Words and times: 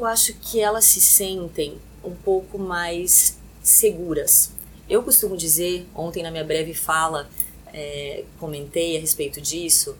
Eu 0.00 0.06
acho 0.06 0.32
que 0.32 0.58
elas 0.58 0.86
se 0.86 0.98
sentem 0.98 1.76
um 2.02 2.14
pouco 2.14 2.58
mais 2.58 3.36
seguras. 3.62 4.50
Eu 4.88 5.02
costumo 5.02 5.36
dizer, 5.36 5.86
ontem 5.94 6.22
na 6.22 6.30
minha 6.30 6.42
breve 6.42 6.72
fala, 6.72 7.28
é, 7.66 8.24
comentei 8.38 8.96
a 8.96 9.00
respeito 9.00 9.42
disso, 9.42 9.94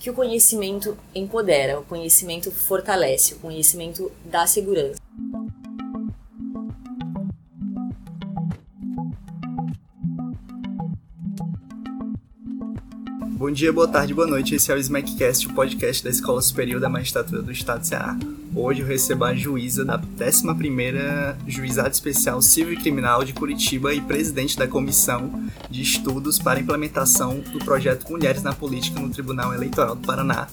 que 0.00 0.10
o 0.10 0.12
conhecimento 0.12 0.98
empodera, 1.14 1.78
o 1.78 1.84
conhecimento 1.84 2.50
fortalece, 2.50 3.34
o 3.34 3.38
conhecimento 3.38 4.10
dá 4.24 4.44
segurança. 4.44 4.98
Bom 13.36 13.52
dia, 13.52 13.72
boa 13.72 13.86
tarde, 13.86 14.12
boa 14.12 14.26
noite. 14.26 14.56
Esse 14.56 14.72
é 14.72 14.74
o 14.74 14.78
SmackCast, 14.78 15.46
o 15.46 15.54
podcast 15.54 16.02
da 16.02 16.10
Escola 16.10 16.42
Superior 16.42 16.80
da 16.80 16.88
Magistratura 16.88 17.40
do 17.40 17.52
Estado 17.52 17.82
de 17.82 17.86
Ceará. 17.86 18.18
Hoje 18.54 18.80
eu 18.80 18.86
recebo 18.86 19.24
a 19.24 19.34
juíza 19.34 19.84
da 19.84 19.96
11ª 19.96 21.36
Juizado 21.46 21.90
Especial 21.90 22.42
Civil 22.42 22.72
e 22.72 22.76
Criminal 22.76 23.24
de 23.24 23.32
Curitiba 23.32 23.94
e 23.94 24.00
presidente 24.00 24.58
da 24.58 24.66
Comissão 24.66 25.48
de 25.70 25.82
Estudos 25.82 26.38
para 26.38 26.58
a 26.58 26.62
Implementação 26.62 27.38
do 27.52 27.60
Projeto 27.60 28.10
Mulheres 28.10 28.42
na 28.42 28.52
Política 28.52 28.98
no 28.98 29.08
Tribunal 29.08 29.54
Eleitoral 29.54 29.94
do 29.94 30.04
Paraná, 30.04 30.48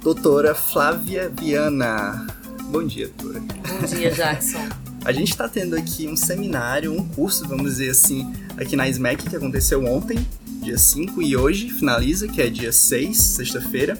doutora 0.00 0.54
Flávia 0.54 1.28
Viana. 1.28 2.28
Bom 2.70 2.84
dia, 2.84 3.08
doutora. 3.08 3.40
Bom 3.40 3.86
dia, 3.86 4.10
Jackson. 4.12 4.68
A 5.04 5.10
gente 5.10 5.32
está 5.32 5.48
tendo 5.48 5.74
aqui 5.74 6.06
um 6.06 6.14
seminário, 6.14 6.92
um 6.92 7.04
curso, 7.08 7.44
vamos 7.48 7.72
dizer 7.72 7.90
assim, 7.90 8.32
aqui 8.56 8.76
na 8.76 8.88
SMAC, 8.88 9.28
que 9.28 9.34
aconteceu 9.34 9.84
ontem, 9.84 10.24
dia 10.62 10.78
5, 10.78 11.20
e 11.20 11.36
hoje 11.36 11.70
finaliza, 11.70 12.28
que 12.28 12.40
é 12.40 12.48
dia 12.48 12.70
6, 12.70 13.16
sexta-feira. 13.16 13.98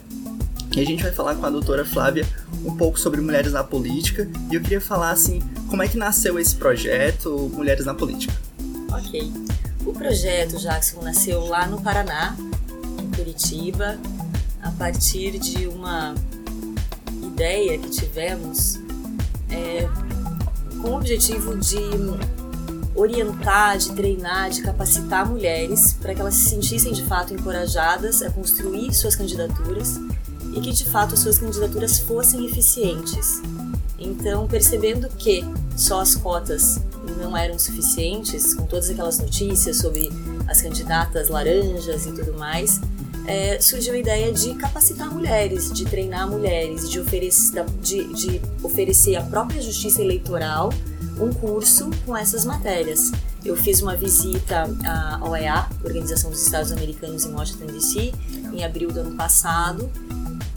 E 0.77 0.81
a 0.81 0.87
gente 0.87 1.03
vai 1.03 1.11
falar 1.11 1.35
com 1.35 1.45
a 1.45 1.51
doutora 1.51 1.85
Flávia 1.85 2.25
um 2.65 2.77
pouco 2.77 2.99
sobre 2.99 3.21
mulheres 3.21 3.53
na 3.53 3.65
política. 3.65 4.29
E 4.51 4.55
eu 4.55 4.61
queria 4.61 4.81
falar 4.81 5.11
assim, 5.11 5.41
como 5.69 5.83
é 5.83 5.89
que 5.89 5.97
nasceu 5.97 6.39
esse 6.39 6.55
projeto 6.55 7.51
Mulheres 7.55 7.87
na 7.87 7.95
Política? 7.95 8.35
Ok. 8.91 9.33
O 9.85 9.93
projeto, 9.93 10.59
Jackson, 10.59 11.03
nasceu 11.03 11.45
lá 11.47 11.67
no 11.67 11.81
Paraná, 11.81 12.37
em 13.01 13.11
Curitiba, 13.11 13.99
a 14.63 14.71
partir 14.73 15.39
de 15.39 15.67
uma 15.67 16.15
ideia 17.23 17.79
que 17.79 17.91
tivemos 17.91 18.79
é, 19.51 19.89
com 20.81 20.91
o 20.91 20.97
objetivo 20.97 21.57
de 21.57 21.79
orientar, 22.95 23.79
de 23.79 23.93
treinar, 23.93 24.51
de 24.51 24.63
capacitar 24.63 25.27
mulheres 25.27 25.95
para 25.95 26.15
que 26.15 26.21
elas 26.21 26.35
se 26.35 26.51
sentissem 26.51 26.93
de 26.93 27.03
fato 27.05 27.33
encorajadas 27.33 28.23
a 28.23 28.31
construir 28.31 28.93
suas 28.93 29.17
candidaturas 29.17 29.99
e 30.53 30.61
que 30.61 30.73
de 30.73 30.85
fato 30.85 31.15
as 31.15 31.21
suas 31.21 31.39
candidaturas 31.39 31.99
fossem 31.99 32.47
eficientes. 32.47 33.41
Então, 33.99 34.47
percebendo 34.47 35.09
que 35.09 35.45
só 35.77 36.01
as 36.01 36.15
cotas 36.15 36.81
não 37.19 37.37
eram 37.37 37.59
suficientes, 37.59 38.55
com 38.55 38.67
todas 38.67 38.91
aquelas 38.91 39.19
notícias 39.19 39.79
sobre 39.79 40.11
as 40.49 40.61
candidatas 40.61 41.29
laranjas 41.29 42.07
e 42.07 42.13
tudo 42.13 42.35
mais, 42.35 42.81
é, 43.27 43.61
surgiu 43.61 43.95
a 43.95 43.99
ideia 43.99 44.33
de 44.33 44.55
capacitar 44.55 45.13
mulheres, 45.13 45.73
de 45.73 45.85
treinar 45.85 46.29
mulheres, 46.29 46.91
de 46.91 46.99
oferecer, 46.99 47.65
de, 47.81 48.13
de 48.13 48.41
oferecer 48.63 49.17
a 49.17 49.23
própria 49.23 49.63
justiça 49.63 50.03
eleitoral 50.03 50.71
um 51.21 51.33
curso 51.33 51.91
com 52.05 52.17
essas 52.17 52.45
matérias. 52.45 53.13
Eu 53.45 53.57
fiz 53.57 53.83
uma 53.83 53.97
visita 53.97 54.65
à 54.85 55.21
OEA, 55.23 55.69
Organização 55.85 56.31
dos 56.31 56.43
Estados 56.43 56.73
Americanos, 56.73 57.25
em 57.25 57.33
Washington 57.33 57.67
DC, 57.67 58.13
em 58.53 58.65
abril 58.65 58.91
do 58.91 59.01
ano 59.01 59.17
passado. 59.17 59.91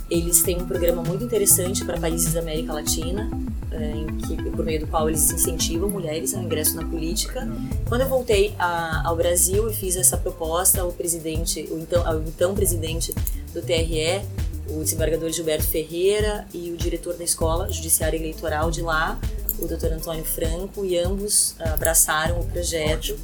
Eles 0.09 0.43
têm 0.43 0.61
um 0.61 0.67
programa 0.67 1.01
muito 1.03 1.23
interessante 1.23 1.83
para 1.83 1.99
países 1.99 2.33
da 2.33 2.39
América 2.39 2.73
Latina, 2.73 3.29
é, 3.71 4.05
que, 4.25 4.51
por 4.51 4.63
meio 4.63 4.81
do 4.81 4.87
qual 4.87 5.09
eles 5.09 5.29
incentivam 5.31 5.89
mulheres 5.89 6.33
ao 6.33 6.43
ingresso 6.43 6.75
na 6.75 6.85
política. 6.85 7.47
Quando 7.87 8.01
eu 8.01 8.07
voltei 8.07 8.53
a, 8.57 9.07
ao 9.07 9.15
Brasil 9.15 9.69
e 9.69 9.73
fiz 9.73 9.95
essa 9.95 10.17
proposta 10.17 10.81
ao 10.81 10.91
presidente, 10.91 11.67
o 11.71 11.79
então, 11.79 12.07
ao 12.07 12.21
então 12.21 12.53
presidente 12.53 13.13
do 13.53 13.61
TRE, 13.61 14.21
o 14.69 14.83
desembargador 14.83 15.29
Gilberto 15.31 15.65
Ferreira 15.65 16.47
e 16.53 16.71
o 16.71 16.77
diretor 16.77 17.15
da 17.15 17.23
escola 17.23 17.71
judiciária 17.71 18.17
eleitoral 18.17 18.71
de 18.71 18.81
lá, 18.81 19.19
o 19.59 19.67
Dr. 19.67 19.93
Antônio 19.93 20.23
Franco, 20.23 20.85
e 20.85 20.97
ambos 20.97 21.55
abraçaram 21.59 22.39
o 22.39 22.45
projeto 22.45 23.17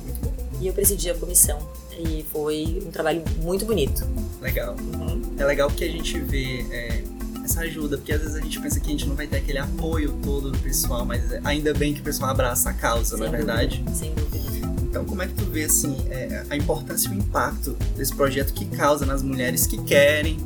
e 0.62 0.68
eu 0.68 0.74
presidi 0.74 1.10
a 1.10 1.16
comissão. 1.16 1.60
E 1.98 2.26
foi 2.32 2.82
um 2.86 2.92
trabalho 2.92 3.24
muito 3.42 3.66
bonito. 3.66 4.08
Legal. 4.40 4.76
Uhum. 4.80 5.22
É 5.38 5.46
legal 5.46 5.70
que 5.70 5.84
a 5.84 5.88
gente 5.88 6.20
vê 6.20 6.66
é, 6.72 7.04
essa 7.44 7.62
ajuda, 7.62 7.98
porque 7.98 8.14
às 8.14 8.22
vezes 8.22 8.36
a 8.36 8.40
gente 8.40 8.60
pensa 8.60 8.80
que 8.80 8.88
a 8.88 8.92
gente 8.92 9.08
não 9.08 9.16
vai 9.16 9.28
ter 9.28 9.38
aquele 9.38 9.58
apoio 9.58 10.14
todo 10.24 10.52
do 10.52 10.60
pessoal, 10.60 11.04
mas 11.04 11.22
ainda 11.44 11.74
bem 11.74 11.94
que 11.94 12.00
o 12.00 12.04
pessoal 12.04 12.32
abraça 12.32 12.70
a 12.70 12.74
causa, 12.74 13.18
Sem 13.18 13.20
não 13.20 13.26
é 13.26 13.38
verdade? 13.38 13.84
Sem 13.94 14.14
dúvida. 14.14 14.42
Então, 14.84 15.06
como 15.06 15.22
é 15.22 15.28
que 15.28 15.34
tu 15.34 15.46
vê 15.46 15.64
assim 15.64 15.96
é, 16.10 16.44
a 16.50 16.56
importância 16.56 17.08
e 17.08 17.12
o 17.12 17.14
impacto 17.16 17.72
desse 17.96 18.14
projeto 18.14 18.54
que 18.54 18.66
causa 18.66 19.06
nas 19.06 19.24
mulheres 19.24 19.66
que 19.66 19.82
querem 19.82 20.38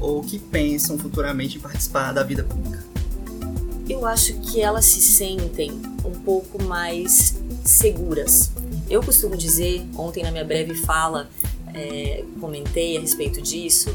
ou 0.00 0.22
que 0.22 0.38
pensam 0.38 0.98
futuramente 0.98 1.58
em 1.58 1.60
participar 1.60 2.12
da 2.12 2.22
vida 2.22 2.42
pública? 2.42 2.90
eu 3.92 4.06
acho 4.06 4.34
que 4.34 4.60
elas 4.60 4.84
se 4.84 5.00
sentem 5.00 5.72
um 6.04 6.12
pouco 6.12 6.62
mais 6.62 7.34
seguras. 7.64 8.50
Eu 8.90 9.02
costumo 9.02 9.36
dizer, 9.36 9.86
ontem 9.96 10.24
na 10.24 10.32
minha 10.32 10.44
breve 10.44 10.74
fala, 10.74 11.30
é, 11.72 12.24
comentei 12.40 12.96
a 12.96 13.00
respeito 13.00 13.40
disso, 13.40 13.88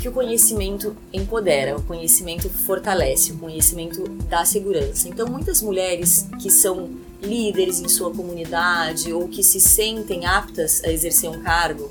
que 0.00 0.08
o 0.08 0.12
conhecimento 0.12 0.96
empodera, 1.12 1.76
o 1.76 1.82
conhecimento 1.82 2.50
fortalece, 2.50 3.32
o 3.32 3.38
conhecimento 3.38 4.08
dá 4.28 4.44
segurança. 4.44 5.08
Então, 5.08 5.28
muitas 5.28 5.62
mulheres 5.62 6.26
que 6.42 6.50
são 6.50 6.90
líderes 7.22 7.80
em 7.80 7.88
sua 7.88 8.12
comunidade 8.12 9.12
ou 9.12 9.28
que 9.28 9.42
se 9.42 9.60
sentem 9.60 10.26
aptas 10.26 10.82
a 10.84 10.90
exercer 10.90 11.30
um 11.30 11.40
cargo 11.42 11.90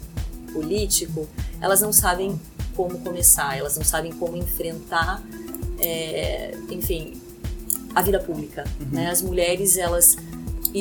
político, 0.51 1.27
elas 1.61 1.81
não 1.81 1.93
sabem 1.93 2.39
como 2.75 2.99
começar, 2.99 3.57
elas 3.57 3.77
não 3.77 3.83
sabem 3.83 4.11
como 4.11 4.37
enfrentar 4.37 5.23
é, 5.79 6.53
enfim, 6.69 7.13
a 7.93 8.01
vida 8.01 8.19
pública. 8.19 8.63
Uhum. 8.79 8.87
Né? 8.91 9.09
As 9.09 9.21
mulheres, 9.21 9.77
elas 9.77 10.17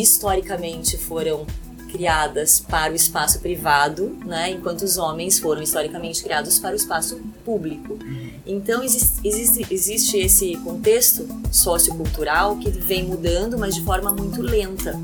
historicamente 0.01 0.97
foram 0.97 1.47
criadas 1.91 2.61
para 2.61 2.93
o 2.93 2.97
espaço 2.97 3.39
privado, 3.39 4.17
né? 4.25 4.51
enquanto 4.51 4.83
os 4.83 4.99
homens 4.99 5.39
foram 5.39 5.62
historicamente 5.62 6.23
criados 6.23 6.59
para 6.59 6.73
o 6.73 6.77
espaço 6.77 7.21
público. 7.45 7.95
Uhum. 7.95 8.31
Então 8.47 8.83
existe, 8.83 9.27
existe, 9.27 9.67
existe 9.71 10.19
esse 10.19 10.57
contexto 10.57 11.27
sociocultural 11.51 12.57
que 12.59 12.71
vem 12.71 13.05
mudando, 13.05 13.59
mas 13.59 13.75
de 13.75 13.83
forma 13.83 14.12
muito 14.12 14.43
lenta. 14.43 14.99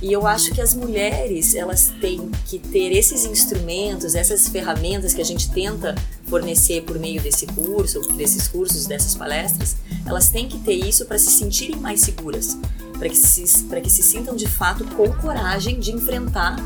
E 0.00 0.12
eu 0.12 0.26
acho 0.26 0.52
que 0.52 0.60
as 0.60 0.74
mulheres, 0.74 1.56
elas 1.56 1.92
têm 2.00 2.30
que 2.46 2.58
ter 2.58 2.92
esses 2.92 3.24
instrumentos, 3.24 4.14
essas 4.14 4.48
ferramentas 4.48 5.12
que 5.12 5.20
a 5.20 5.24
gente 5.24 5.50
tenta 5.50 5.94
fornecer 6.26 6.82
por 6.82 6.98
meio 7.00 7.20
desse 7.20 7.46
curso, 7.46 8.00
desses 8.12 8.46
cursos, 8.46 8.86
dessas 8.86 9.16
palestras, 9.16 9.76
elas 10.06 10.28
têm 10.28 10.48
que 10.48 10.58
ter 10.58 10.74
isso 10.74 11.04
para 11.04 11.18
se 11.18 11.30
sentirem 11.30 11.76
mais 11.76 12.02
seguras, 12.02 12.56
para 12.98 13.08
que 13.08 13.16
se 13.16 13.64
que 13.64 13.90
se 13.90 14.02
sintam 14.02 14.34
de 14.34 14.48
fato 14.48 14.84
com 14.84 15.10
coragem 15.12 15.78
de 15.78 15.92
enfrentar, 15.92 16.56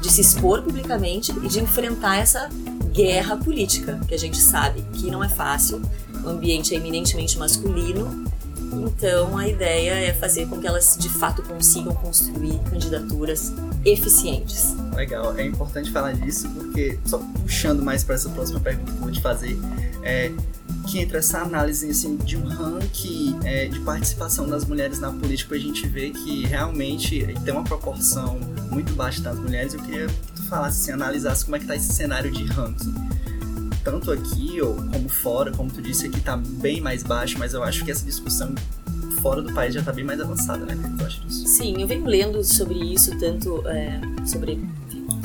de 0.00 0.10
se 0.10 0.20
expor 0.20 0.62
publicamente 0.62 1.32
e 1.42 1.48
de 1.48 1.60
enfrentar 1.60 2.16
essa 2.16 2.48
guerra 2.92 3.36
política, 3.36 3.98
que 4.06 4.14
a 4.14 4.18
gente 4.18 4.38
sabe 4.38 4.84
que 4.92 5.10
não 5.10 5.22
é 5.22 5.28
fácil. 5.28 5.80
O 6.24 6.28
ambiente 6.28 6.74
é 6.74 6.78
eminentemente 6.78 7.38
masculino 7.38 8.28
então, 8.72 9.36
a 9.36 9.48
ideia 9.48 9.92
é 9.92 10.12
fazer 10.12 10.46
com 10.46 10.58
que 10.60 10.66
elas 10.66 10.96
de 10.98 11.08
fato 11.08 11.42
consigam 11.42 11.94
construir 11.94 12.58
candidaturas 12.70 13.52
eficientes. 13.84 14.74
Legal, 14.94 15.36
é 15.36 15.44
importante 15.44 15.90
falar 15.90 16.12
disso 16.12 16.48
porque, 16.50 16.98
só 17.04 17.18
puxando 17.18 17.82
mais 17.82 18.04
para 18.04 18.16
essa 18.16 18.28
próxima 18.28 18.60
pergunta 18.60 18.92
que 18.92 18.98
eu 18.98 19.02
vou 19.02 19.10
te 19.10 19.20
fazer, 19.20 19.58
é 20.02 20.32
que 20.88 20.98
entra 20.98 21.18
essa 21.18 21.40
análise 21.40 21.90
assim, 21.90 22.16
de 22.16 22.36
um 22.36 22.48
ranking 22.48 23.38
é, 23.44 23.66
de 23.68 23.78
participação 23.80 24.48
das 24.48 24.64
mulheres 24.64 24.98
na 24.98 25.12
política, 25.12 25.54
a 25.54 25.58
gente 25.58 25.86
vê 25.86 26.10
que 26.10 26.46
realmente 26.46 27.26
tem 27.44 27.52
uma 27.52 27.62
proporção 27.62 28.40
muito 28.70 28.94
baixa 28.94 29.20
das 29.20 29.38
mulheres. 29.38 29.74
Eu 29.74 29.80
queria 29.82 30.06
que 30.06 30.32
tu 30.34 30.42
falasse, 30.44 30.80
assim, 30.80 30.92
analisasse 30.92 31.44
como 31.44 31.56
é 31.56 31.58
que 31.58 31.66
está 31.66 31.76
esse 31.76 31.92
cenário 31.92 32.30
de 32.30 32.44
ranking 32.44 32.94
tanto 33.84 34.10
aqui 34.12 34.60
ou 34.60 34.74
como 34.74 35.08
fora, 35.08 35.50
como 35.50 35.70
tu 35.70 35.80
disse, 35.80 36.06
aqui 36.06 36.20
tá 36.20 36.36
bem 36.36 36.78
mais 36.78 37.02
baixo, 37.02 37.38
mas 37.38 37.54
eu 37.54 37.62
acho 37.62 37.84
que 37.86 37.90
essa 37.90 38.04
discussão 38.04 38.54
fora 39.22 39.40
do 39.40 39.52
país 39.54 39.72
já 39.72 39.82
tá 39.82 39.92
bem 39.92 40.04
mais 40.04 40.20
avançada, 40.20 40.66
né? 40.66 40.74
O 40.74 40.78
que 40.78 40.98
tu 40.98 41.04
acha 41.04 41.20
disso? 41.20 41.46
Sim, 41.46 41.80
eu 41.80 41.86
venho 41.86 42.04
lendo 42.04 42.44
sobre 42.44 42.78
isso, 42.78 43.18
tanto 43.18 43.66
é, 43.66 43.98
sobre, 44.26 44.62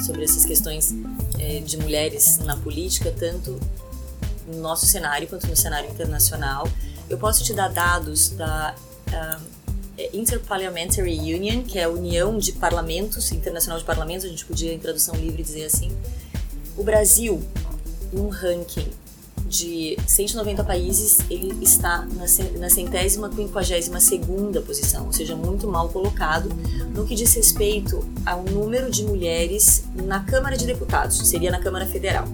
sobre 0.02 0.24
essas 0.24 0.46
questões 0.46 0.96
é, 1.38 1.60
de 1.60 1.78
mulheres 1.78 2.40
na 2.40 2.56
política, 2.56 3.12
tanto 3.12 3.60
no 4.48 4.60
nosso 4.60 4.86
cenário 4.86 5.28
quanto 5.28 5.48
no 5.48 5.56
cenário 5.56 5.90
internacional. 5.90 6.68
Eu 7.10 7.18
posso 7.18 7.44
te 7.44 7.54
dar 7.54 7.70
dados 7.70 8.30
da 8.30 8.76
uh, 9.10 9.54
Interparliamentary 10.14 11.18
Union, 11.34 11.64
que 11.64 11.78
é 11.78 11.84
a 11.84 11.90
União 11.90 12.38
de 12.38 12.54
Parlamentos, 12.54 13.32
Internacional 13.32 13.80
de 13.80 13.86
Parlamentos, 13.86 14.26
a 14.26 14.30
gente 14.30 14.46
podia 14.46 14.74
em 14.74 14.80
tradução 14.80 15.16
livre 15.16 15.44
dizer 15.44 15.66
assim. 15.66 15.92
O 16.76 16.84
Brasil 16.84 17.42
num 18.12 18.30
ranking 18.30 18.90
de 19.46 19.96
190 20.08 20.64
países, 20.64 21.20
ele 21.30 21.64
está 21.64 22.08
na 22.58 22.70
centésima 22.70 23.30
quinquagésima 23.30 24.00
segunda 24.00 24.62
posição, 24.62 25.06
ou 25.06 25.14
seja, 25.14 25.36
muito 25.36 25.68
mal 25.68 25.90
colocado 25.90 26.50
no 26.96 27.06
que 27.06 27.14
diz 27.14 27.34
respeito 27.36 28.04
ao 28.26 28.44
número 28.44 28.90
de 28.90 29.04
mulheres 29.04 29.84
na 29.94 30.22
Câmara 30.22 30.58
de 30.58 30.66
Deputados, 30.66 31.18
seria 31.28 31.52
na 31.52 31.60
Câmara 31.60 31.86
Federal. 31.86 32.26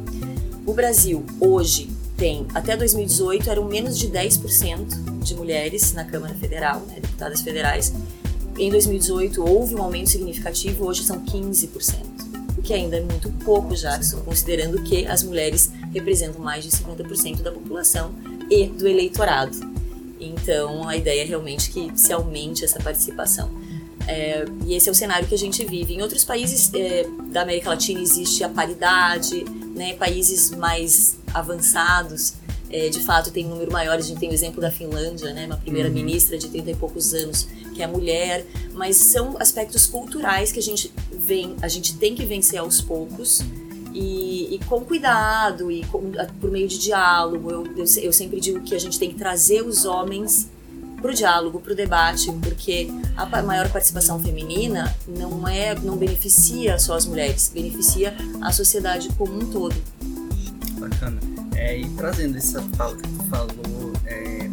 O 0.65 0.73
Brasil, 0.73 1.25
hoje, 1.41 1.89
tem, 2.19 2.45
até 2.53 2.75
2018, 2.75 3.49
eram 3.49 3.65
menos 3.65 3.97
de 3.97 4.09
10% 4.09 5.23
de 5.23 5.35
mulheres 5.35 5.93
na 5.93 6.03
Câmara 6.03 6.35
Federal, 6.35 6.81
né, 6.81 6.95
deputadas 6.95 7.41
federais. 7.41 7.93
Em 8.57 8.69
2018, 8.69 9.41
houve 9.41 9.73
um 9.73 9.81
aumento 9.81 10.09
significativo, 10.09 10.85
hoje 10.85 11.03
são 11.03 11.23
15% 11.25 12.19
o 12.59 12.61
que 12.61 12.73
ainda 12.73 12.97
é 12.97 13.01
muito 13.01 13.31
pouco, 13.45 13.73
Jackson, 13.73 14.19
considerando 14.19 14.83
que 14.83 15.07
as 15.07 15.23
mulheres 15.23 15.71
representam 15.93 16.41
mais 16.41 16.65
de 16.65 16.71
50% 16.71 17.41
da 17.41 17.53
população 17.53 18.13
e 18.51 18.65
do 18.65 18.85
eleitorado. 18.85 19.57
Então, 20.19 20.87
a 20.87 20.97
ideia 20.97 21.21
é 21.21 21.25
realmente 21.25 21.71
que 21.71 21.89
se 21.95 22.11
aumente 22.11 22.65
essa 22.65 22.77
participação. 22.79 23.49
É, 24.05 24.43
e 24.65 24.73
esse 24.73 24.89
é 24.89 24.91
o 24.91 24.95
cenário 24.95 25.27
que 25.27 25.35
a 25.35 25.37
gente 25.37 25.63
vive. 25.65 25.93
Em 25.93 26.01
outros 26.01 26.25
países 26.25 26.69
é, 26.73 27.05
da 27.31 27.43
América 27.43 27.69
Latina 27.69 28.01
existe 28.01 28.43
a 28.43 28.49
paridade, 28.49 29.45
né? 29.75 29.93
países 29.93 30.51
mais 30.51 31.17
avançados, 31.33 32.33
é, 32.69 32.87
de 32.89 32.99
fato, 32.99 33.31
tem 33.31 33.45
um 33.45 33.49
número 33.49 33.71
maior. 33.71 33.97
A 33.97 34.01
gente 34.01 34.19
tem 34.19 34.29
o 34.29 34.33
exemplo 34.33 34.61
da 34.61 34.69
Finlândia, 34.69 35.33
né? 35.33 35.45
uma 35.47 35.57
primeira-ministra 35.57 36.37
de 36.37 36.47
30 36.49 36.71
e 36.71 36.75
poucos 36.75 37.13
anos, 37.13 37.47
que 37.73 37.81
é 37.81 37.87
mulher, 37.87 38.45
mas 38.73 38.95
são 38.95 39.37
aspectos 39.39 39.87
culturais 39.87 40.51
que 40.51 40.59
a 40.59 40.63
gente 40.63 40.91
vem, 41.11 41.55
a 41.61 41.67
gente 41.67 41.97
tem 41.97 42.13
que 42.13 42.25
vencer 42.25 42.59
aos 42.59 42.81
poucos. 42.81 43.41
E, 43.91 44.53
e 44.53 44.59
com 44.67 44.81
cuidado 44.81 45.71
e 45.71 45.83
com, 45.85 46.11
por 46.39 46.51
meio 46.51 46.67
de 46.67 46.77
diálogo, 46.77 47.49
eu, 47.49 47.65
eu, 47.75 47.85
eu 48.03 48.13
sempre 48.13 48.39
digo 48.39 48.61
que 48.61 48.75
a 48.75 48.79
gente 48.79 48.99
tem 48.99 49.09
que 49.09 49.15
trazer 49.15 49.65
os 49.65 49.83
homens 49.83 50.47
para 51.01 51.11
o 51.11 51.13
diálogo, 51.13 51.59
para 51.59 51.73
o 51.73 51.75
debate, 51.75 52.31
porque 52.43 52.87
a 53.17 53.41
maior 53.41 53.69
participação 53.71 54.19
feminina 54.19 54.95
não 55.07 55.47
é, 55.47 55.73
não 55.73 55.97
beneficia 55.97 56.77
só 56.77 56.93
as 56.93 57.05
mulheres, 57.05 57.49
beneficia 57.51 58.15
a 58.41 58.51
sociedade 58.51 59.09
como 59.17 59.33
um 59.33 59.49
todo. 59.51 59.75
Bacana. 60.79 61.19
É, 61.55 61.77
e 61.77 61.89
trazendo 61.89 62.37
essa 62.37 62.61
fala 62.75 62.95
que 62.95 63.03
tu 63.03 63.23
falou 63.29 63.93
é, 64.05 64.49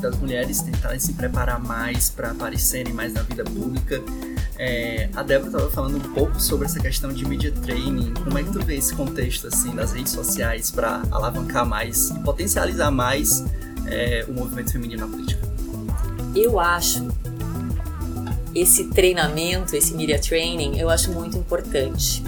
das 0.00 0.16
mulheres 0.18 0.60
tentarem 0.60 0.98
se 0.98 1.12
preparar 1.14 1.60
mais 1.60 2.10
para 2.10 2.30
aparecerem 2.30 2.92
mais 2.92 3.12
na 3.12 3.22
vida 3.22 3.44
pública, 3.44 4.02
é, 4.58 5.08
a 5.14 5.22
Débora 5.22 5.48
estava 5.48 5.70
falando 5.70 5.96
um 5.96 6.12
pouco 6.12 6.40
sobre 6.40 6.66
essa 6.66 6.80
questão 6.80 7.12
de 7.12 7.26
media 7.26 7.52
training. 7.52 8.14
Como 8.14 8.38
é 8.38 8.42
que 8.42 8.50
tu 8.50 8.64
vê 8.64 8.76
esse 8.76 8.94
contexto 8.94 9.46
assim 9.48 9.74
das 9.74 9.92
redes 9.92 10.12
sociais 10.12 10.70
para 10.70 11.02
alavancar 11.10 11.66
mais 11.66 12.10
e 12.10 12.18
potencializar 12.20 12.90
mais 12.90 13.44
é, 13.86 14.24
o 14.28 14.32
movimento 14.32 14.72
feminino 14.72 15.06
na 15.06 15.12
política? 15.12 15.40
Eu 16.34 16.58
acho 16.58 17.08
esse 18.54 18.88
treinamento, 18.88 19.76
esse 19.76 19.94
media 19.94 20.18
training, 20.18 20.78
eu 20.78 20.88
acho 20.88 21.12
muito 21.12 21.36
importante. 21.36 22.22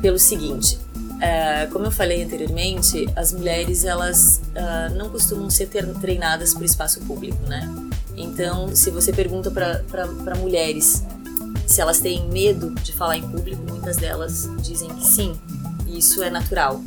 Pelo 0.00 0.18
seguinte, 0.18 0.78
é, 1.24 1.66
como 1.72 1.86
eu 1.86 1.90
falei 1.90 2.22
anteriormente, 2.22 3.08
as 3.16 3.32
mulheres 3.32 3.84
elas 3.84 4.42
uh, 4.50 4.94
não 4.94 5.08
costumam 5.08 5.48
ser 5.48 5.70
treinadas 6.00 6.52
para 6.52 6.62
o 6.62 6.64
espaço 6.66 7.00
público, 7.00 7.38
né? 7.46 7.66
Então, 8.14 8.76
se 8.76 8.90
você 8.90 9.10
pergunta 9.10 9.50
para 9.50 10.34
mulheres 10.36 11.02
se 11.66 11.80
elas 11.80 11.98
têm 11.98 12.28
medo 12.28 12.70
de 12.82 12.92
falar 12.92 13.16
em 13.16 13.22
público, 13.22 13.62
muitas 13.66 13.96
delas 13.96 14.50
dizem 14.60 14.90
que 14.90 15.06
sim, 15.06 15.34
e 15.86 15.98
isso 15.98 16.22
é 16.22 16.28
natural. 16.28 16.82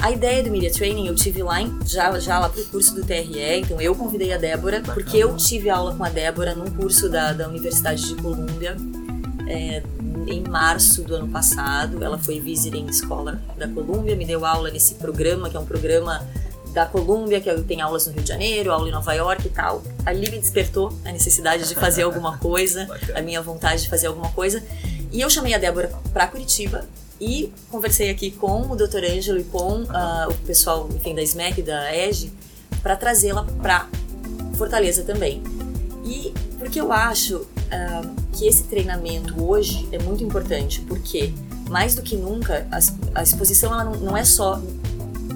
A 0.00 0.10
ideia 0.10 0.42
do 0.42 0.50
Media 0.50 0.72
Training 0.72 1.06
eu 1.06 1.14
tive 1.14 1.44
lá, 1.44 1.62
em, 1.62 1.78
já, 1.86 2.18
já 2.18 2.40
lá 2.40 2.48
pro 2.48 2.64
curso 2.64 2.96
do 2.96 3.04
TRE, 3.04 3.60
então 3.60 3.80
eu 3.80 3.94
convidei 3.94 4.32
a 4.32 4.38
Débora, 4.38 4.80
Bacana. 4.80 4.94
porque 4.94 5.18
eu 5.18 5.36
tive 5.36 5.70
aula 5.70 5.94
com 5.94 6.02
a 6.02 6.08
Débora 6.08 6.56
num 6.56 6.68
curso 6.68 7.08
da, 7.08 7.32
da 7.32 7.48
Universidade 7.48 8.08
de 8.08 8.20
Colômbia, 8.20 8.76
é, 9.46 9.84
em 10.26 10.42
março 10.42 11.02
do 11.02 11.14
ano 11.14 11.28
passado. 11.28 12.02
Ela 12.02 12.18
foi 12.18 12.40
visiting 12.40 12.86
escola 12.86 13.40
da 13.56 13.68
Colômbia, 13.68 14.16
me 14.16 14.24
deu 14.24 14.44
aula 14.44 14.70
nesse 14.70 14.94
programa, 14.94 15.48
que 15.48 15.56
é 15.56 15.60
um 15.60 15.66
programa 15.66 16.26
da 16.72 16.86
Colômbia, 16.86 17.40
que 17.40 17.52
tem 17.62 17.80
aulas 17.80 18.06
no 18.06 18.12
Rio 18.12 18.22
de 18.22 18.28
Janeiro, 18.28 18.72
aula 18.72 18.88
em 18.88 18.92
Nova 18.92 19.12
York 19.12 19.46
e 19.46 19.50
tal. 19.50 19.82
Ali 20.06 20.30
me 20.30 20.38
despertou 20.38 20.92
a 21.04 21.12
necessidade 21.12 21.68
de 21.68 21.74
fazer 21.74 22.02
alguma 22.02 22.38
coisa, 22.38 22.88
a 23.14 23.20
minha 23.20 23.42
vontade 23.42 23.82
de 23.82 23.88
fazer 23.88 24.06
alguma 24.06 24.30
coisa. 24.30 24.62
E 25.10 25.20
eu 25.20 25.28
chamei 25.28 25.54
a 25.54 25.58
Débora 25.58 25.92
para 26.12 26.26
Curitiba 26.26 26.86
e 27.20 27.52
conversei 27.70 28.10
aqui 28.10 28.30
com 28.30 28.62
o 28.62 28.74
Dr. 28.74 29.04
Ângelo 29.04 29.38
e 29.38 29.44
com 29.44 29.82
uh, 29.82 30.28
o 30.28 30.34
pessoal, 30.46 30.88
enfim, 30.94 31.14
da 31.14 31.22
SMEC, 31.22 31.62
da 31.62 31.94
EGE, 31.94 32.32
para 32.82 32.96
trazê-la 32.96 33.44
para 33.60 33.88
Fortaleza 34.56 35.02
também. 35.04 35.42
E 36.04 36.32
porque 36.58 36.80
eu 36.80 36.90
acho 36.90 37.36
uh, 37.36 38.21
que 38.32 38.46
esse 38.46 38.64
treinamento 38.64 39.42
hoje 39.42 39.88
é 39.92 39.98
muito 39.98 40.24
importante, 40.24 40.80
porque 40.82 41.32
mais 41.68 41.94
do 41.94 42.02
que 42.02 42.16
nunca 42.16 42.66
a, 42.70 43.20
a 43.20 43.22
exposição 43.22 43.72
ela 43.72 43.84
não, 43.84 43.94
não 44.00 44.16
é 44.16 44.24
só 44.24 44.60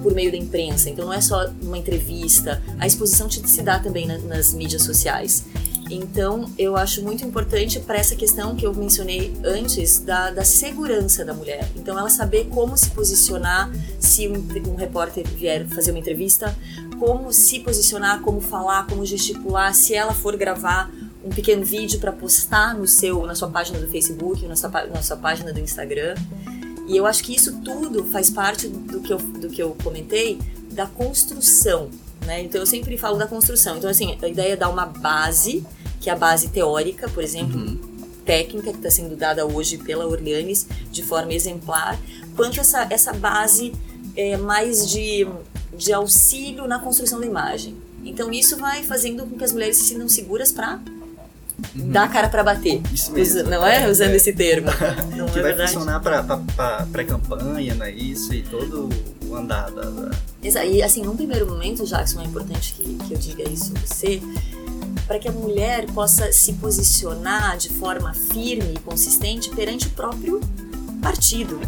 por 0.01 0.13
meio 0.13 0.31
da 0.31 0.37
imprensa, 0.37 0.89
então 0.89 1.05
não 1.05 1.13
é 1.13 1.21
só 1.21 1.47
uma 1.61 1.77
entrevista, 1.77 2.61
a 2.79 2.85
exposição 2.85 3.29
se 3.29 3.61
dá 3.61 3.79
também 3.79 4.05
na, 4.05 4.17
nas 4.19 4.53
mídias 4.53 4.83
sociais. 4.83 5.45
Então, 5.89 6.51
eu 6.57 6.75
acho 6.75 7.01
muito 7.01 7.23
importante 7.25 7.79
para 7.79 7.97
essa 7.97 8.15
questão 8.15 8.55
que 8.55 8.65
eu 8.65 8.73
mencionei 8.73 9.33
antes 9.43 9.99
da, 9.99 10.31
da, 10.31 10.43
segurança 10.43 11.23
da 11.23 11.33
mulher. 11.33 11.69
Então, 11.75 11.97
ela 11.97 12.09
saber 12.09 12.49
como 12.49 12.77
se 12.77 12.89
posicionar 12.89 13.71
se 13.99 14.27
um, 14.27 14.45
um, 14.69 14.75
repórter 14.75 15.25
vier 15.27 15.65
fazer 15.67 15.91
uma 15.91 15.99
entrevista, 15.99 16.55
como 16.99 17.31
se 17.31 17.59
posicionar, 17.59 18.21
como 18.21 18.41
falar, 18.41 18.85
como 18.87 19.05
gesticular, 19.05 19.73
se 19.73 19.95
ela 19.95 20.13
for 20.13 20.35
gravar 20.35 20.91
um 21.27 21.29
pequeno 21.29 21.63
vídeo 21.63 21.99
para 21.99 22.11
postar 22.13 22.73
no 22.73 22.87
seu, 22.87 23.25
na 23.25 23.35
sua 23.35 23.49
página 23.49 23.79
do 23.79 23.87
Facebook, 23.87 24.45
na 24.47 24.55
sua, 24.55 24.69
na 24.87 25.01
sua 25.01 25.17
página 25.17 25.51
do 25.51 25.59
Instagram. 25.59 26.15
E 26.87 26.95
eu 26.95 27.05
acho 27.05 27.21
que 27.21 27.35
isso 27.35 27.59
tudo 27.61 28.05
faz 28.05 28.29
parte 28.29 28.67
do 28.69 29.01
que 29.01 29.11
eu, 29.11 29.17
do 29.17 29.49
que 29.49 29.61
eu 29.61 29.75
comentei 29.83 30.39
da 30.71 30.87
construção, 30.87 31.89
né? 32.25 32.41
Então 32.41 32.61
eu 32.61 32.65
sempre 32.65 32.97
falo 32.97 33.17
da 33.17 33.27
construção. 33.27 33.77
Então 33.77 33.89
assim, 33.89 34.17
a 34.21 34.27
ideia 34.27 34.53
é 34.53 34.55
dar 34.55 34.69
uma 34.69 34.85
base, 34.85 35.65
que 35.99 36.09
é 36.09 36.13
a 36.13 36.15
base 36.15 36.47
teórica, 36.47 37.09
por 37.09 37.21
exemplo, 37.21 37.59
uhum. 37.59 37.77
técnica 38.25 38.71
que 38.71 38.77
está 38.77 38.89
sendo 38.89 39.17
dada 39.17 39.45
hoje 39.45 39.77
pela 39.77 40.07
Orleanes 40.07 40.65
de 40.89 41.03
forma 41.03 41.33
exemplar, 41.33 41.99
quanto 42.37 42.61
essa 42.61 42.87
essa 42.89 43.11
base 43.11 43.73
é, 44.15 44.37
mais 44.37 44.89
de, 44.89 45.27
de 45.75 45.91
auxílio 45.91 46.67
na 46.67 46.79
construção 46.79 47.19
da 47.19 47.25
imagem. 47.25 47.75
Então 48.05 48.31
isso 48.31 48.55
vai 48.55 48.81
fazendo 48.83 49.25
com 49.25 49.37
que 49.37 49.43
as 49.43 49.51
mulheres 49.51 49.75
se 49.75 49.83
sintam 49.83 50.07
seguras 50.07 50.53
para 50.53 50.79
uhum. 51.75 51.91
dá 51.91 52.03
a 52.03 52.07
cara 52.07 52.29
para 52.29 52.43
bater. 52.43 52.81
Isso 52.93 53.11
mesmo. 53.11 53.39
Usa, 53.39 53.49
não 53.49 53.65
é? 53.65 53.83
é 53.83 53.89
Usando 53.89 54.11
é. 54.11 54.15
esse 54.15 54.33
termo. 54.33 54.69
Não 55.15 55.25
que 55.25 55.39
é 55.39 55.41
vai 55.41 55.53
verdade? 55.53 55.73
funcionar 55.73 55.99
para 55.99 56.85
pré-campanha, 56.91 57.75
não 57.75 57.85
é 57.85 57.91
isso? 57.91 58.33
E 58.33 58.43
todo 58.43 58.89
o 59.25 59.35
andar 59.35 59.71
da, 59.71 59.81
da... 59.81 60.11
Exato. 60.43 60.67
E 60.67 60.81
assim, 60.81 61.01
num 61.01 61.15
primeiro 61.15 61.47
momento, 61.47 61.85
Jackson, 61.85 62.21
é 62.21 62.25
importante 62.25 62.73
que, 62.73 62.83
que 62.95 63.13
eu 63.13 63.17
diga 63.17 63.49
isso 63.49 63.73
a 63.75 63.79
você, 63.79 64.21
para 65.05 65.19
que 65.19 65.27
a 65.27 65.31
mulher 65.31 65.85
possa 65.87 66.31
se 66.31 66.53
posicionar 66.53 67.57
de 67.57 67.69
forma 67.69 68.13
firme 68.13 68.73
e 68.75 68.79
consistente 68.79 69.49
perante 69.49 69.87
o 69.87 69.89
próprio 69.91 70.39
partido. 71.01 71.59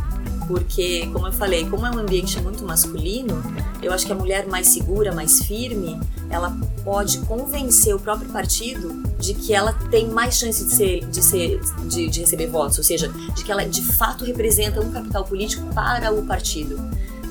Porque, 0.49 1.05
como 1.13 1.27
eu 1.27 1.31
falei, 1.31 1.69
como 1.69 1.85
é 1.85 1.91
um 1.91 1.99
ambiente 1.99 2.41
muito 2.41 2.65
masculino, 2.65 3.39
eu 3.83 3.93
acho 3.93 4.03
que 4.03 4.11
a 4.11 4.15
mulher 4.15 4.47
mais 4.47 4.65
segura, 4.69 5.13
mais 5.13 5.43
firme, 5.43 5.99
ela 6.27 6.57
pode 6.83 7.19
convencer 7.19 7.93
o 7.93 7.99
próprio 7.99 8.27
partido 8.31 9.03
de 9.19 9.35
que 9.35 9.53
ela 9.53 9.73
tem 9.91 10.07
mais 10.07 10.39
chance 10.39 10.65
de 10.65 10.73
ser, 10.73 11.05
de 11.05 11.21
ser, 11.21 11.61
de, 11.87 12.09
de 12.09 12.21
receber 12.21 12.47
votos, 12.47 12.79
ou 12.79 12.83
seja, 12.83 13.09
de 13.09 13.43
que 13.43 13.51
ela 13.51 13.63
de 13.63 13.83
fato 13.93 14.25
representa 14.25 14.81
um 14.81 14.89
capital 14.91 15.23
político 15.23 15.71
para 15.71 16.11
o 16.11 16.25
partido. 16.25 16.79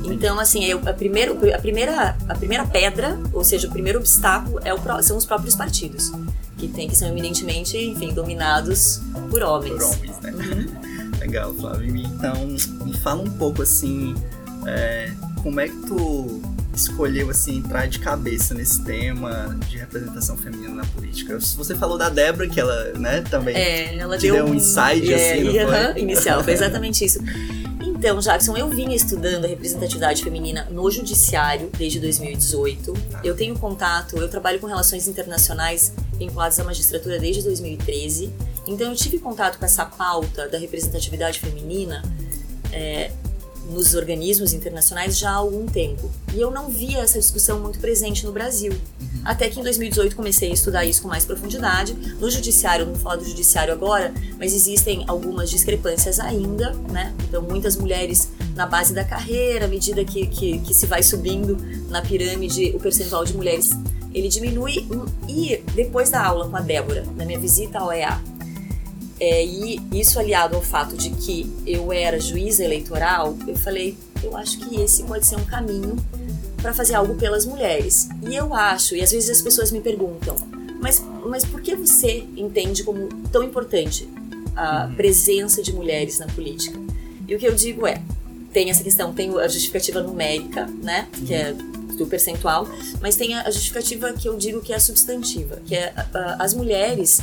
Então, 0.05 0.39
assim, 0.39 0.71
a, 0.71 0.95
primeiro, 0.95 1.37
a, 1.53 1.59
primeira, 1.59 2.17
a 2.29 2.35
primeira 2.37 2.65
pedra, 2.65 3.19
ou 3.33 3.43
seja, 3.43 3.67
o 3.67 3.71
primeiro 3.73 3.99
obstáculo 3.99 4.61
é 4.65 4.73
o, 4.73 5.03
são 5.03 5.17
os 5.17 5.27
próprios 5.27 5.57
partidos, 5.57 6.13
que 6.57 6.69
tem 6.69 6.89
que 6.89 6.95
ser 6.95 7.07
eminentemente, 7.07 7.77
enfim, 7.77 8.15
dominados 8.15 9.01
por 9.29 9.43
homens. 9.43 9.75
Por 9.75 9.97
homens, 9.97 10.21
né? 10.21 10.31
Uhum. 10.31 10.78
Legal, 11.29 11.53
Flávio. 11.53 11.95
Então, 11.95 12.47
me 12.87 12.97
fala 12.97 13.21
um 13.21 13.31
pouco, 13.31 13.61
assim, 13.61 14.15
é, 14.67 15.13
como 15.43 15.61
é 15.61 15.69
que 15.69 15.77
tu 15.87 16.41
escolheu 16.75 17.29
assim 17.29 17.59
entrar 17.59 17.87
de 17.87 17.99
cabeça 17.99 18.55
nesse 18.55 18.83
tema 18.83 19.55
de 19.69 19.77
representação 19.77 20.39
feminina 20.39 20.75
na 20.75 20.87
política? 20.87 21.39
Você 21.39 21.75
falou 21.75 21.99
da 21.99 22.09
Débora 22.09 22.49
que 22.49 22.59
ela, 22.59 22.93
né, 22.95 23.21
também 23.29 23.55
é, 23.55 23.95
ela 23.99 24.17
deu, 24.17 24.37
deu 24.37 24.47
um 24.47 24.55
insight 24.55 25.13
é, 25.13 25.33
assim, 25.33 25.45
não 25.45 25.93
foi? 25.93 26.01
inicial, 26.03 26.43
foi 26.43 26.53
exatamente 26.55 27.05
isso. 27.05 27.19
Então, 27.85 28.21
Jackson, 28.21 28.57
eu 28.57 28.69
vinha 28.71 28.97
estudando 28.97 29.45
a 29.45 29.49
representatividade 29.49 30.23
feminina 30.23 30.67
no 30.71 30.91
judiciário 30.91 31.69
desde 31.77 32.01
2018. 32.01 32.95
Ah. 33.13 33.21
Eu 33.23 33.35
tenho 33.35 33.59
contato, 33.59 34.17
eu 34.17 34.29
trabalho 34.29 34.59
com 34.61 34.67
relações 34.67 35.07
internacionais 35.09 35.93
vinculadas 36.17 36.59
à 36.59 36.65
magistratura 36.65 37.19
desde 37.19 37.43
2013. 37.43 38.33
Então, 38.69 38.91
eu 38.91 38.95
tive 38.95 39.19
contato 39.19 39.59
com 39.59 39.65
essa 39.65 39.85
pauta 39.87 40.47
da 40.47 40.59
representatividade 40.59 41.41
feminina 41.41 42.03
é, 42.71 43.11
nos 43.71 43.95
organismos 43.95 44.53
internacionais 44.53 45.19
já 45.19 45.31
há 45.31 45.37
algum 45.37 45.67
tempo. 45.67 46.11
E 46.35 46.41
eu 46.41 46.51
não 46.51 46.69
via 46.69 46.99
essa 46.99 47.19
discussão 47.19 47.61
muito 47.61 47.79
presente 47.79 48.25
no 48.27 48.33
Brasil. 48.33 48.73
Uhum. 48.73 49.21
Até 49.25 49.49
que 49.49 49.61
em 49.61 49.63
2018 49.63 50.15
comecei 50.15 50.51
a 50.51 50.55
estudar 50.55 50.85
isso 50.85 51.03
com 51.03 51.09
mais 51.09 51.25
profundidade. 51.25 51.95
No 52.21 52.31
judiciário, 52.31 52.85
não 52.85 52.93
vou 52.93 53.03
falar 53.03 53.17
do 53.17 53.25
judiciário 53.25 53.73
agora, 53.73 54.13
mas 54.39 54.55
existem 54.55 55.05
algumas 55.07 55.51
discrepâncias 55.51 56.21
ainda, 56.21 56.73
né? 56.91 57.15
Então, 57.27 57.43
muitas 57.43 57.77
mulheres 57.77 58.29
na 58.55 58.67
base 58.67 58.93
da 58.93 59.05
carreira, 59.05 59.67
à 59.67 59.69
medida 59.69 60.05
que, 60.05 60.27
que, 60.27 60.59
que 60.59 60.75
se 60.75 60.87
vai 60.87 61.03
subindo 61.03 61.57
na 61.89 62.03
pirâmide, 62.03 62.73
o 62.75 62.81
percentual 62.81 63.25
de 63.25 63.35
mulheres 63.35 63.71
ele 64.15 64.29
diminui. 64.29 64.87
E 65.29 65.63
depois 65.75 66.11
da 66.11 66.25
aula 66.25 66.49
com 66.49 66.57
a 66.57 66.61
Débora, 66.61 67.05
na 67.17 67.25
minha 67.25 67.39
visita 67.39 67.79
ao 67.79 67.93
EA, 67.93 68.21
é, 69.21 69.45
e 69.45 69.81
isso 69.93 70.19
aliado 70.19 70.57
ao 70.57 70.63
fato 70.63 70.97
de 70.97 71.11
que 71.11 71.51
eu 71.67 71.93
era 71.93 72.21
juíza 72.21 72.65
eleitoral, 72.65 73.37
eu 73.47 73.57
falei, 73.57 73.97
eu 74.23 74.37
acho 74.37 74.59
que 74.59 74.81
esse 74.81 75.03
pode 75.03 75.27
ser 75.27 75.37
um 75.37 75.45
caminho 75.45 75.97
para 76.61 76.73
fazer 76.73 76.95
algo 76.95 77.15
pelas 77.15 77.45
mulheres. 77.45 78.09
E 78.29 78.35
eu 78.35 78.55
acho, 78.55 78.95
e 78.95 79.03
às 79.03 79.11
vezes 79.11 79.31
as 79.31 79.43
pessoas 79.43 79.73
me 79.73 79.81
perguntam, 79.81 80.37
mas, 80.81 81.03
mas 81.27 81.45
por 81.45 81.61
que 81.61 81.75
você 81.75 82.25
entende 82.37 82.85
como 82.85 83.09
tão 83.33 83.43
importante 83.43 84.09
a 84.55 84.87
uhum. 84.87 84.95
presença 84.95 85.63
de 85.63 85.73
mulheres 85.73 86.19
na 86.19 86.27
política? 86.27 86.79
E 87.27 87.35
o 87.35 87.39
que 87.39 87.47
eu 87.47 87.55
digo 87.55 87.87
é, 87.87 88.01
tem 88.53 88.71
essa 88.71 88.83
questão, 88.83 89.13
tem 89.13 89.37
a 89.39 89.49
justificativa 89.49 90.01
numérica, 90.01 90.67
né, 90.83 91.09
que 91.13 91.35
é 91.35 91.53
do 91.53 92.07
percentual, 92.07 92.69
mas 93.01 93.17
tem 93.17 93.35
a 93.35 93.51
justificativa 93.51 94.13
que 94.13 94.29
eu 94.29 94.37
digo 94.37 94.61
que 94.61 94.73
é 94.73 94.77
a 94.77 94.81
substantiva, 94.81 95.61
que 95.67 95.75
é 95.75 95.93
as 96.39 96.55
mulheres 96.55 97.21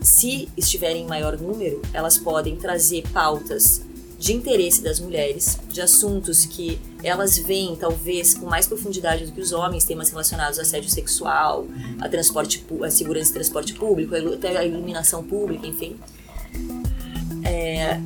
se 0.00 0.48
estiverem 0.56 1.04
em 1.04 1.06
maior 1.06 1.38
número, 1.38 1.82
elas 1.92 2.16
podem 2.18 2.56
trazer 2.56 3.02
pautas 3.12 3.82
de 4.18 4.34
interesse 4.34 4.82
das 4.82 5.00
mulheres, 5.00 5.58
de 5.70 5.80
assuntos 5.80 6.44
que 6.44 6.78
elas 7.02 7.38
veem 7.38 7.74
talvez 7.74 8.34
com 8.34 8.44
mais 8.44 8.66
profundidade 8.66 9.24
do 9.24 9.32
que 9.32 9.40
os 9.40 9.50
homens, 9.50 9.84
temas 9.84 10.10
relacionados 10.10 10.58
a 10.58 10.62
assédio 10.62 10.90
sexual, 10.90 11.66
a 11.98 12.08
transporte, 12.08 12.62
a 12.84 12.90
segurança 12.90 13.28
de 13.28 13.32
transporte 13.32 13.72
público, 13.72 14.14
até 14.14 14.58
a 14.58 14.64
iluminação 14.64 15.24
pública, 15.24 15.66
enfim. 15.66 15.96
É, 17.42 17.98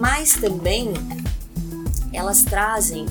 mas 0.00 0.34
também 0.34 0.92
elas 2.12 2.44
trazem 2.44 3.06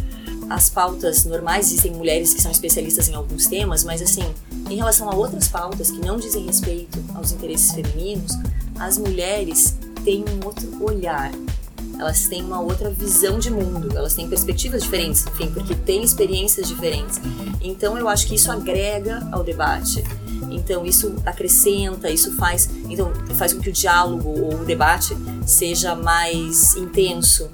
as 0.49 0.69
pautas 0.69 1.25
normais, 1.25 1.67
existem 1.67 1.91
mulheres 1.91 2.33
que 2.33 2.41
são 2.41 2.51
especialistas 2.51 3.09
em 3.09 3.13
alguns 3.13 3.47
temas, 3.47 3.83
mas 3.83 4.01
assim, 4.01 4.23
em 4.69 4.75
relação 4.75 5.09
a 5.09 5.15
outras 5.15 5.47
pautas 5.47 5.91
que 5.91 5.99
não 5.99 6.17
dizem 6.17 6.45
respeito 6.45 7.03
aos 7.15 7.31
interesses 7.31 7.71
femininos, 7.73 8.31
as 8.79 8.97
mulheres 8.97 9.75
têm 10.03 10.23
um 10.23 10.45
outro 10.45 10.83
olhar. 10.83 11.31
Elas 11.99 12.27
têm 12.27 12.43
uma 12.43 12.61
outra 12.61 12.91
visão 12.91 13.39
de 13.39 13.49
mundo, 13.49 13.89
elas 13.95 14.13
têm 14.13 14.29
perspectivas 14.29 14.83
diferentes, 14.83 15.25
enfim, 15.25 15.51
porque 15.51 15.73
têm 15.75 16.03
experiências 16.03 16.67
diferentes. 16.67 17.19
Então 17.59 17.97
eu 17.97 18.07
acho 18.07 18.27
que 18.27 18.35
isso 18.35 18.51
agrega 18.51 19.27
ao 19.31 19.43
debate. 19.43 20.03
Então 20.49 20.85
isso 20.85 21.15
acrescenta, 21.25 22.09
isso 22.09 22.31
faz, 22.33 22.69
então 22.87 23.11
faz 23.35 23.51
com 23.51 23.59
que 23.59 23.69
o 23.69 23.73
diálogo 23.73 24.29
ou 24.29 24.61
o 24.61 24.65
debate 24.65 25.15
seja 25.45 25.95
mais 25.95 26.75
intenso. 26.75 27.49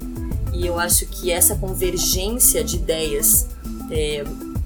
E 0.54 0.66
eu 0.66 0.78
acho 0.78 1.06
que 1.06 1.30
essa 1.30 1.56
convergência 1.56 2.62
de 2.62 2.76
ideias 2.76 3.48
é, 3.90 4.24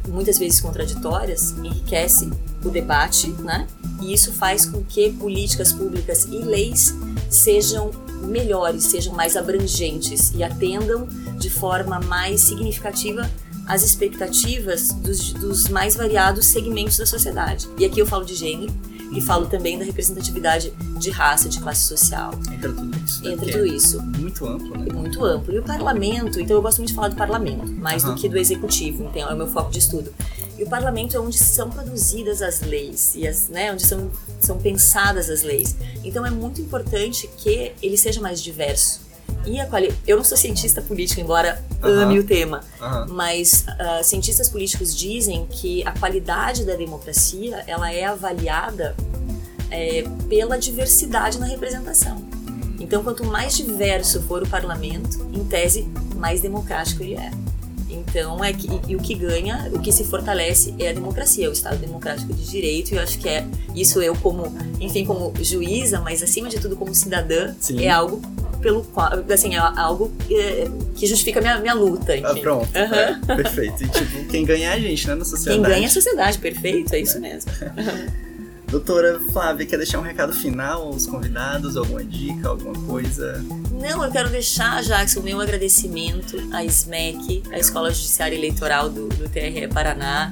muitas 0.09 0.39
vezes 0.39 0.61
contraditórias, 0.61 1.55
enriquece 1.63 2.31
o 2.65 2.71
debate, 2.71 3.29
né? 3.41 3.67
E 4.01 4.13
isso 4.13 4.33
faz 4.33 4.67
com 4.67 4.83
que 4.83 5.11
políticas 5.13 5.73
públicas 5.73 6.25
e 6.25 6.39
leis 6.39 6.95
sejam 7.31 7.91
melhores, 8.23 8.85
sejam 8.85 9.15
mais 9.15 9.37
abrangentes 9.37 10.33
e 10.35 10.43
atendam 10.43 11.09
de 11.39 11.51
forma 11.51 12.01
mais 12.01 12.41
significativa 12.41 13.29
as 13.67 13.83
expectativas 13.83 14.93
dos, 14.93 15.33
dos 15.35 15.69
mais 15.69 15.95
variados 15.95 16.47
segmentos 16.47 16.97
da 16.97 17.07
sociedade. 17.07 17.69
E 17.79 17.85
aqui 17.85 18.01
eu 18.01 18.07
falo 18.07 18.25
de 18.25 18.35
gênero, 18.35 18.73
e 19.13 19.21
falo 19.21 19.47
também 19.47 19.79
da 19.79 19.85
representatividade 19.85 20.73
de 20.99 21.11
raça, 21.11 21.49
de 21.49 21.61
classe 21.61 21.87
social. 21.87 22.33
Entra 22.53 22.73
tudo 22.73 22.99
isso. 23.05 23.23
Né? 23.23 23.33
Entra 23.33 23.53
tudo 23.53 23.67
isso. 23.67 24.03
Muito 24.03 24.47
amplo, 24.47 24.79
né? 24.79 24.87
Muito 24.93 25.25
amplo. 25.25 25.55
E 25.55 25.59
o 25.59 25.63
parlamento, 25.63 26.41
então 26.41 26.57
eu 26.57 26.63
gosto 26.63 26.79
muito 26.79 26.89
de 26.89 26.95
falar 26.95 27.09
do 27.09 27.17
parlamento, 27.17 27.73
mais 27.73 28.05
uhum. 28.05 28.15
do 28.15 28.21
que 28.21 28.29
do 28.29 28.39
executivo, 28.39 29.05
então 29.05 29.29
é 29.29 29.35
o 29.35 29.37
meu 29.37 29.47
foco 29.47 29.71
de 29.71 29.79
estudo. 29.79 30.13
E 30.59 30.65
o 30.65 30.69
parlamento 30.69 31.17
é 31.17 31.21
onde 31.21 31.39
são 31.39 31.71
produzidas 31.71 32.43
as 32.43 32.61
leis, 32.61 33.15
e 33.15 33.27
as, 33.27 33.49
né, 33.49 33.73
onde 33.73 33.87
são, 33.87 34.11
são 34.41 34.59
pensadas 34.59 35.31
as 35.31 35.43
leis. 35.43 35.77
Então 36.03 36.27
é 36.27 36.31
muito 36.31 36.61
importante 36.61 37.31
que 37.37 37.73
ele 37.81 37.97
seja 37.97 38.21
mais 38.21 38.43
diverso 38.43 39.08
e 39.47 39.61
a 39.61 39.67
quali... 39.67 39.95
Eu 40.07 40.17
não 40.17 40.25
sou 40.25 40.37
cientista 40.37 40.83
político, 40.83 41.21
embora 41.21 41.63
ame 41.83 42.19
o 42.19 42.25
tema, 42.25 42.61
mas 43.09 43.65
uh, 43.69 44.05
cientistas 44.05 44.49
políticos 44.49 44.97
dizem 44.97 45.47
que 45.51 45.87
a 45.87 45.93
qualidade 45.93 46.65
da 46.65 46.75
democracia 46.75 47.65
ela 47.67 47.93
é 47.93 48.05
avaliada 48.05 48.95
é, 49.71 50.05
pela 50.29 50.59
diversidade 50.59 51.39
na 51.39 51.47
representação. 51.47 52.27
Então, 52.81 53.03
quanto 53.03 53.25
mais 53.25 53.57
diverso 53.57 54.23
for 54.23 54.43
o 54.43 54.49
parlamento, 54.49 55.29
em 55.33 55.45
tese, 55.45 55.87
mais 56.17 56.41
democrático 56.41 57.03
ele 57.03 57.15
é. 57.15 57.31
Então, 57.91 58.45
é 58.45 58.53
que, 58.53 58.69
e, 58.69 58.93
e, 58.93 58.97
o 58.97 59.01
que 59.01 59.15
ganha, 59.15 59.71
o 59.73 59.79
que 59.81 59.91
se 59.91 60.05
fortalece 60.05 60.75
é 60.79 60.91
a 60.91 60.93
democracia, 60.93 61.49
o 61.49 61.53
Estado 61.53 61.79
democrático 61.79 62.33
de 62.33 62.45
direito. 62.45 62.93
E 62.93 62.97
eu 62.97 63.03
acho 63.03 63.19
que 63.19 63.29
é 63.29 63.47
isso 63.75 64.01
eu 64.01 64.15
como, 64.17 64.53
enfim, 64.79 65.05
como 65.05 65.33
juíza, 65.41 66.01
mas 66.01 66.23
acima 66.23 66.49
de 66.49 66.59
tudo 66.61 66.77
como 66.77 66.95
cidadã, 66.95 67.55
Sim. 67.61 67.83
é 67.83 67.91
algo 67.91 68.21
pelo 68.61 68.83
qual, 68.85 69.11
assim, 69.33 69.55
é 69.55 69.59
algo 69.59 70.13
que, 70.27 70.71
que 70.97 71.07
justifica 71.07 71.41
a 71.41 71.43
minha, 71.43 71.59
minha 71.59 71.75
luta, 71.75 72.17
enfim. 72.17 72.27
Ah, 72.27 72.35
pronto. 72.41 72.69
Uhum. 72.69 73.33
É, 73.33 73.37
perfeito. 73.37 73.85
E, 73.85 73.89
tipo, 73.89 74.25
quem 74.27 74.45
ganha 74.45 74.71
é 74.71 74.73
a 74.75 74.79
gente, 74.79 75.07
né, 75.07 75.15
na 75.15 75.25
sociedade. 75.25 75.61
Quem 75.61 75.71
ganha 75.71 75.87
é 75.87 75.89
a 75.89 75.93
sociedade, 75.93 76.39
perfeito, 76.39 76.95
é 76.95 77.01
isso 77.01 77.21
mesmo. 77.21 77.51
Doutora 78.69 79.19
Flávia, 79.33 79.65
quer 79.65 79.79
deixar 79.79 79.99
um 79.99 80.03
recado 80.03 80.31
final 80.35 80.83
aos 80.83 81.07
convidados, 81.07 81.75
alguma 81.75 82.05
dica, 82.05 82.51
alguma 82.51 82.75
coisa? 82.87 83.43
Não, 83.73 84.05
eu 84.05 84.13
quero 84.13 84.29
deixar, 84.29 84.83
Jackson, 84.83 85.21
o 85.21 85.23
meu 85.23 85.41
agradecimento 85.41 86.37
à 86.53 86.63
SMEC, 86.65 87.45
a 87.51 87.59
Escola 87.59 87.91
Judiciária 87.91 88.37
Eleitoral 88.37 88.91
do, 88.91 89.09
do 89.09 89.27
TRE 89.27 89.69
Paraná, 89.69 90.29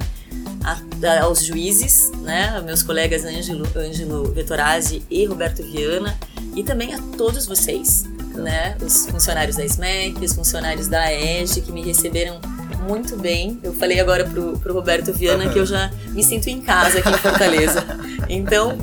a, 0.63 0.73
a, 0.73 1.23
aos 1.23 1.43
juízes, 1.45 2.11
né, 2.21 2.61
meus 2.61 2.83
colegas 2.83 3.25
Ângelo, 3.25 3.67
Ângelo 3.75 4.31
Vettorazzi 4.31 5.01
e 5.09 5.25
Roberto 5.25 5.63
Viana, 5.63 6.15
e 6.55 6.63
também 6.63 6.93
a 6.93 7.01
todos 7.17 7.47
vocês, 7.47 8.03
né, 8.37 8.77
os 8.81 9.07
funcionários 9.07 9.57
da 9.57 9.65
SMEC, 9.65 10.23
os 10.23 10.33
funcionários 10.33 10.87
da 10.87 11.13
EGE, 11.13 11.61
que 11.61 11.71
me 11.71 11.83
receberam 11.83 12.39
muito 12.87 13.17
bem. 13.17 13.59
Eu 13.63 13.73
falei 13.73 13.99
agora 13.99 14.25
pro, 14.25 14.57
pro 14.59 14.73
Roberto 14.73 15.11
Viana 15.13 15.45
uhum. 15.45 15.53
que 15.53 15.59
eu 15.59 15.65
já 15.65 15.91
me 16.09 16.23
sinto 16.23 16.47
em 16.47 16.61
casa 16.61 16.99
aqui 16.99 17.09
em 17.09 17.17
Fortaleza. 17.17 17.83
Então, 18.29 18.77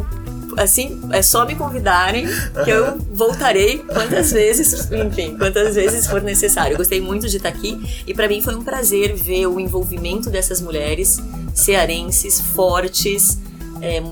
assim, 0.56 1.00
é 1.12 1.22
só 1.22 1.44
me 1.44 1.54
convidarem 1.54 2.26
que 2.64 2.70
eu 2.70 2.98
voltarei 3.12 3.78
quantas 3.78 4.32
vezes, 4.32 4.90
enfim, 4.92 5.36
quantas 5.36 5.74
vezes 5.74 6.06
for 6.06 6.22
necessário. 6.22 6.74
Eu 6.74 6.78
gostei 6.78 7.00
muito 7.00 7.28
de 7.28 7.36
estar 7.36 7.48
aqui 7.48 8.04
e 8.06 8.14
para 8.14 8.28
mim 8.28 8.40
foi 8.40 8.54
um 8.54 8.62
prazer 8.62 9.14
ver 9.14 9.46
o 9.46 9.58
envolvimento 9.58 10.30
dessas 10.30 10.60
mulheres 10.60 11.20
cearenses 11.54 12.40
fortes, 12.40 13.38
é, 13.80 14.02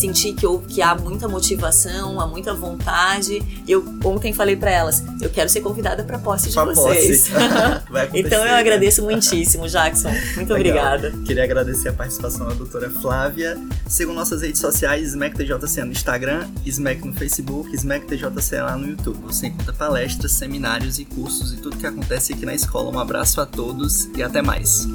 sentir 0.00 0.32
que, 0.32 0.46
eu, 0.46 0.60
que 0.66 0.80
há 0.80 0.94
muita 0.94 1.28
motivação, 1.28 2.20
há 2.20 2.26
muita 2.26 2.54
vontade. 2.54 3.42
Eu 3.68 3.84
ontem 4.04 4.32
falei 4.32 4.56
para 4.56 4.70
elas, 4.70 5.04
eu 5.20 5.28
quero 5.28 5.48
ser 5.48 5.60
convidada 5.60 6.02
para 6.04 6.18
posse 6.18 6.52
pra 6.52 6.64
de 6.64 6.74
vocês. 6.74 7.28
Posse. 7.90 8.10
então 8.14 8.38
eu 8.38 8.52
né? 8.52 8.58
agradeço 8.58 9.02
muitíssimo, 9.02 9.68
Jackson. 9.68 10.10
Muito 10.36 10.52
Legal. 10.54 10.94
obrigada. 10.94 11.10
Queria 11.24 11.44
agradecer 11.44 11.90
a 11.90 11.92
participação 11.92 12.48
da 12.48 12.54
doutora 12.54 12.90
Flávia. 12.90 13.58
Segundo 13.86 14.16
nossas 14.16 14.42
redes 14.42 14.60
sociais, 14.60 15.08
SMECTJC 15.10 15.84
no 15.84 15.92
Instagram, 15.92 16.48
SMEC 16.66 17.06
no 17.06 17.12
Facebook, 17.12 17.76
SMECTJC 17.76 18.56
lá 18.60 18.76
no 18.76 18.88
YouTube. 18.88 19.18
Você 19.26 19.48
encontra 19.48 19.72
palestras, 19.72 20.32
seminários 20.32 20.98
e 20.98 21.04
cursos 21.04 21.52
e 21.52 21.56
tudo 21.56 21.76
que 21.76 21.86
acontece 21.86 22.32
aqui 22.32 22.46
na 22.46 22.54
escola. 22.54 22.90
Um 22.90 22.98
abraço 22.98 23.40
a 23.40 23.46
todos 23.46 24.08
e 24.16 24.22
até 24.22 24.40
mais. 24.40 24.86